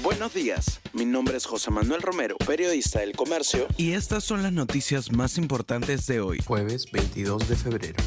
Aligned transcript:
Buenos 0.00 0.32
días, 0.32 0.80
mi 0.94 1.04
nombre 1.04 1.36
es 1.36 1.44
José 1.44 1.70
Manuel 1.70 2.00
Romero, 2.00 2.36
periodista 2.38 3.00
del 3.00 3.12
Comercio. 3.12 3.68
Y 3.76 3.92
estas 3.92 4.24
son 4.24 4.42
las 4.42 4.52
noticias 4.52 5.12
más 5.12 5.36
importantes 5.36 6.06
de 6.06 6.20
hoy, 6.20 6.40
jueves 6.44 6.90
22 6.90 7.46
de 7.46 7.56
febrero. 7.56 8.02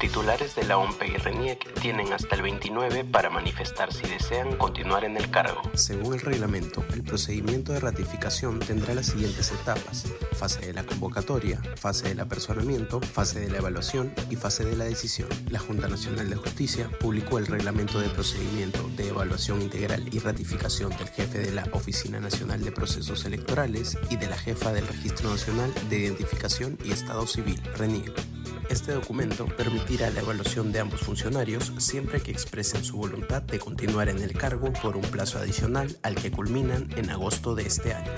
Titulares 0.00 0.54
de 0.54 0.62
la 0.62 0.78
OMP 0.78 1.02
y 1.02 1.16
RENIEC 1.16 1.80
tienen 1.80 2.12
hasta 2.12 2.36
el 2.36 2.42
29 2.42 3.04
para 3.04 3.30
manifestar 3.30 3.92
si 3.92 4.06
desean 4.06 4.56
continuar 4.56 5.04
en 5.04 5.16
el 5.16 5.28
cargo. 5.28 5.60
Según 5.74 6.14
el 6.14 6.20
reglamento, 6.20 6.84
el 6.92 7.02
procedimiento 7.02 7.72
de 7.72 7.80
ratificación 7.80 8.60
tendrá 8.60 8.94
las 8.94 9.06
siguientes 9.06 9.50
etapas. 9.50 10.04
Fase 10.34 10.60
de 10.66 10.72
la 10.72 10.84
convocatoria, 10.84 11.60
fase 11.76 12.10
del 12.10 12.20
apersonamiento, 12.20 13.00
fase 13.00 13.40
de 13.40 13.50
la 13.50 13.58
evaluación 13.58 14.14
y 14.30 14.36
fase 14.36 14.64
de 14.64 14.76
la 14.76 14.84
decisión. 14.84 15.28
La 15.50 15.58
Junta 15.58 15.88
Nacional 15.88 16.30
de 16.30 16.36
Justicia 16.36 16.88
publicó 17.00 17.38
el 17.38 17.48
reglamento 17.48 17.98
de 17.98 18.08
procedimiento 18.08 18.88
de 18.96 19.08
evaluación 19.08 19.60
integral 19.62 20.08
y 20.12 20.20
ratificación 20.20 20.96
del 20.96 21.10
jefe 21.18 21.38
de 21.40 21.50
la 21.50 21.66
Oficina 21.72 22.20
Nacional 22.20 22.62
de 22.62 22.70
Procesos 22.70 23.24
Electorales 23.24 23.98
y 24.08 24.16
de 24.18 24.28
la 24.28 24.38
jefa 24.38 24.72
del 24.72 24.86
Registro 24.86 25.30
Nacional 25.30 25.74
de 25.90 25.98
Identificación 25.98 26.78
y 26.84 26.92
Estado 26.92 27.26
Civil, 27.26 27.60
RENIEC. 27.76 28.37
Este 28.68 28.92
documento 28.92 29.46
permitirá 29.46 30.10
la 30.10 30.20
evaluación 30.20 30.72
de 30.72 30.80
ambos 30.80 31.00
funcionarios 31.00 31.72
siempre 31.78 32.20
que 32.20 32.30
expresen 32.30 32.84
su 32.84 32.98
voluntad 32.98 33.40
de 33.40 33.58
continuar 33.58 34.10
en 34.10 34.18
el 34.18 34.34
cargo 34.34 34.72
por 34.82 34.96
un 34.96 35.02
plazo 35.02 35.38
adicional 35.38 35.96
al 36.02 36.14
que 36.16 36.30
culminan 36.30 36.90
en 36.96 37.08
agosto 37.08 37.54
de 37.54 37.62
este 37.62 37.94
año. 37.94 38.12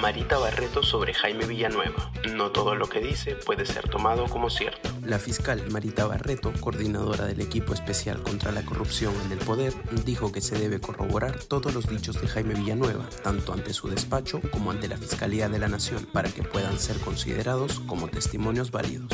Marita 0.00 0.38
Barreto 0.38 0.82
sobre 0.82 1.14
Jaime 1.14 1.46
Villanueva. 1.46 2.12
No 2.34 2.50
todo 2.52 2.74
lo 2.74 2.88
que 2.88 3.00
dice 3.00 3.36
puede 3.36 3.64
ser 3.64 3.88
tomado 3.88 4.26
como 4.26 4.50
cierto. 4.50 4.90
La 5.02 5.18
fiscal 5.18 5.62
Marita 5.70 6.04
Barreto, 6.06 6.52
coordinadora 6.60 7.24
del 7.24 7.40
equipo 7.40 7.72
especial 7.72 8.22
contra 8.22 8.52
la 8.52 8.62
corrupción 8.62 9.14
en 9.24 9.32
el 9.32 9.38
poder, 9.38 9.72
dijo 10.04 10.30
que 10.30 10.42
se 10.42 10.58
debe 10.58 10.80
corroborar 10.80 11.42
todos 11.44 11.72
los 11.72 11.88
dichos 11.88 12.20
de 12.20 12.28
Jaime 12.28 12.54
Villanueva, 12.54 13.08
tanto 13.22 13.54
ante 13.54 13.72
su 13.72 13.88
despacho 13.88 14.42
como 14.50 14.70
ante 14.70 14.88
la 14.88 14.98
Fiscalía 14.98 15.48
de 15.48 15.58
la 15.58 15.68
Nación, 15.68 16.06
para 16.12 16.28
que 16.28 16.42
puedan 16.42 16.78
ser 16.78 16.98
considerados 16.98 17.80
como 17.80 18.08
testimonios 18.08 18.70
válidos 18.70 19.12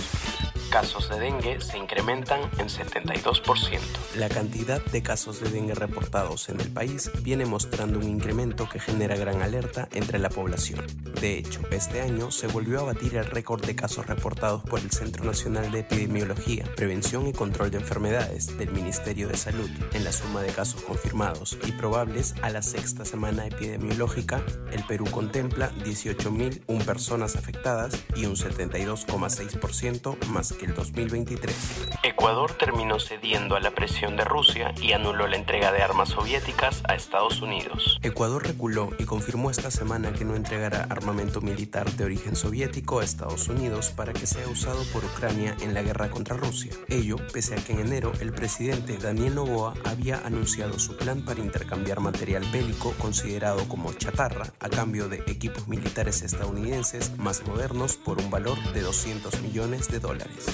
casos 0.73 1.11
de 1.11 1.21
dengue 1.21 1.61
se 1.61 1.77
incrementan 1.77 2.41
en 2.59 2.69
72%. 2.69 3.79
La 4.17 4.31
cantidad 4.31 4.83
de 4.83 5.03
casos 5.03 5.39
de 5.41 5.51
dengue 5.51 5.75
reportados 5.75 6.49
en 6.49 6.63
el 6.63 6.71
país 6.71 7.11
viene 7.21 7.45
mostrando 7.45 7.99
un 7.99 8.09
incremento 8.09 8.67
que 8.71 8.81
genera 8.81 9.15
gran 9.15 9.43
alerta 9.43 9.91
entre 9.93 10.19
la 10.19 10.31
población. 10.31 10.81
De 11.21 11.37
hecho, 11.37 11.61
este 11.71 12.01
año 12.01 12.31
se 12.31 12.47
volvió 12.47 12.81
a 12.81 12.85
batir 12.85 13.17
el 13.17 13.27
récord 13.27 13.63
de 13.63 13.77
casos 13.77 14.07
reportados 14.07 14.63
por 14.63 14.81
el 14.81 14.91
Centro 14.91 15.25
Nacional 15.25 15.71
de 15.71 15.81
Epidemiología, 15.81 16.65
Prevención 16.75 17.27
y 17.27 17.35
Control 17.35 17.71
de 17.71 17.77
Enfermedades 17.77 18.57
del 18.57 18.73
Ministerio 18.73 19.29
de 19.29 19.37
Salud. 19.37 19.69
En 19.93 20.05
la 20.05 20.13
suma 20.13 20.41
de 20.41 20.55
casos 20.55 20.81
confirmados 20.81 21.59
y 21.67 21.73
probables 21.73 22.35
a 22.41 22.49
la 22.49 22.63
sexta 22.63 23.05
semana 23.05 23.47
epidemiológica, 23.47 24.43
el 24.73 24.87
Perú 24.87 25.05
contempla 25.11 25.71
18.001 25.85 26.85
personas 26.87 27.37
afectadas 27.37 27.93
y 28.17 28.25
un 28.25 28.37
72,6% 28.37 30.17
más 30.29 30.55
que 30.55 30.62
el 30.65 30.75
2023. 30.75 31.55
Ecuador 32.03 32.53
terminó 32.53 32.99
cediendo 32.99 33.57
a 33.57 33.61
la 33.61 33.73
presión 33.73 34.17
de 34.17 34.25
Rusia 34.25 34.75
y 34.81 34.93
anuló 34.93 35.27
la 35.27 35.37
entrega 35.37 35.73
de 35.73 35.83
armas 35.83 36.11
soviéticas 36.11 36.83
a 36.89 36.95
Estados 36.95 37.43
Unidos. 37.43 37.99
Ecuador 38.03 38.47
reculó 38.47 38.91
y 38.99 39.05
confirmó 39.05 39.51
esta 39.51 39.71
semana 39.71 40.13
que 40.13 40.25
no 40.25 40.37
entregará 40.37 40.87
armamento 40.91 41.41
militar 41.41 41.91
de 41.93 42.05
origen 42.05 42.37
soviético 42.37 43.01
a 43.01 43.05
Estados 43.05 43.49
Unidos 43.49 43.91
para 43.91 44.13
que 44.13 44.27
sea 44.27 44.49
usado 44.49 44.83
por 44.93 45.05
Ucrania 45.05 45.57
en 45.61 45.75
la 45.75 45.83
guerra 45.83 46.11
contra 46.11 46.37
Rusia. 46.37 46.73
Ello 46.89 47.17
pese 47.33 47.55
a 47.55 47.65
que 47.65 47.73
en 47.73 47.81
enero 47.81 48.13
el 48.21 48.33
presidente 48.33 48.99
Daniel 48.99 49.35
Novoa 49.35 49.75
había 49.85 50.19
anunciado 50.25 50.79
su 50.79 50.97
plan 50.97 51.25
para 51.25 51.41
intercambiar 51.41 52.01
material 52.01 52.45
bélico 52.53 52.93
considerado 52.99 53.69
como 53.69 53.93
chatarra 53.93 54.53
a 54.61 54.69
cambio 54.69 55.09
de 55.09 55.23
equipos 55.27 55.69
militares 55.69 56.23
estadounidenses 56.23 57.17
más 57.19 57.47
modernos 57.47 57.97
por 57.97 58.19
un 58.19 58.31
valor 58.31 58.59
de 58.73 58.83
200 58.83 59.41
millones 59.43 59.89
de 59.89 60.01
dólares. 60.01 60.52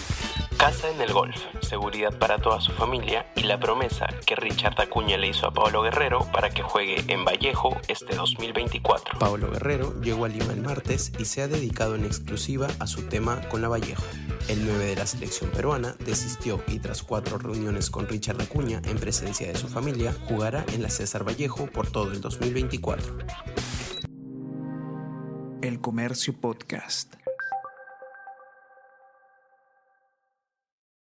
Casa 0.59 0.91
en 0.91 1.01
el 1.01 1.13
golf, 1.13 1.37
seguridad 1.61 2.19
para 2.19 2.39
toda 2.39 2.61
su 2.61 2.73
familia 2.73 3.31
y 3.37 3.43
la 3.43 3.61
promesa 3.61 4.09
que 4.27 4.35
Richard 4.35 4.75
Acuña 4.81 5.17
le 5.17 5.29
hizo 5.29 5.47
a 5.47 5.53
Pablo 5.53 5.83
Guerrero 5.83 6.27
para 6.33 6.51
que 6.51 6.63
juegue 6.63 7.05
en 7.07 7.25
Vallejo 7.25 7.77
este 7.87 8.17
2024. 8.17 9.21
Pablo 9.21 9.53
Guerrero 9.53 10.01
llegó 10.01 10.25
a 10.25 10.29
Lima 10.29 10.53
el 10.53 10.61
martes 10.61 11.13
y 11.17 11.27
se 11.27 11.43
ha 11.43 11.49
dedicado 11.49 11.95
en 11.95 12.05
exclusiva 12.05 12.67
a 12.81 12.89
su 12.89 13.07
tema 13.07 13.41
con 13.49 13.63
la 13.63 13.69
Vallejo. 13.69 14.03
El 14.49 14.67
9 14.67 14.85
de 14.85 14.97
la 14.97 15.07
selección 15.07 15.49
peruana 15.51 15.95
desistió 16.05 16.61
y 16.67 16.81
tras 16.81 17.05
cuatro 17.05 17.39
reuniones 17.39 17.89
con 17.89 18.09
Richard 18.09 18.43
Acuña 18.43 18.83
en 18.85 18.99
presencia 18.99 19.47
de 19.47 19.57
su 19.57 19.69
familia, 19.69 20.13
jugará 20.27 20.65
en 20.73 20.83
la 20.83 20.91
César 20.91 21.25
Vallejo 21.25 21.67
por 21.67 21.89
todo 21.89 22.11
el 22.11 22.21
2024. 22.21 23.17
El 25.63 25.81
Comercio 25.81 26.33
Podcast. 26.41 27.18